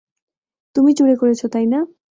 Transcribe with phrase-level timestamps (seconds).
[0.75, 1.79] তুমি চুরি করেছ, তাই না!